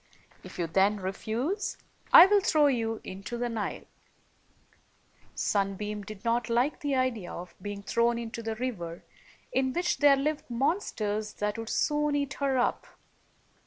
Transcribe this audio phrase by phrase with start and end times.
[0.41, 1.77] If you then refuse,
[2.11, 3.85] I will throw you into the Nile/'
[5.35, 9.03] Sunbeam did not like the idea of being thrown into the river,
[9.53, 12.87] in which there lived monsters that 102 would soon eat her up.